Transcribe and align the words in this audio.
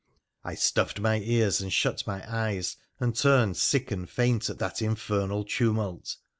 I 0.43 0.55
stuffed 0.55 0.99
my 0.99 1.19
ears 1.19 1.61
and 1.61 1.71
shut 1.71 2.07
my 2.07 2.23
eyes, 2.27 2.75
and 2.99 3.15
turned 3.15 3.55
sick 3.57 3.91
and 3.91 4.09
faint 4.09 4.49
at 4.49 4.57
that 4.57 4.81
infernal 4.81 5.43
tumult. 5.45 6.15